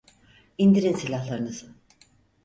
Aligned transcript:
İndirin 0.57 0.93
silahlarınızı! 0.93 1.73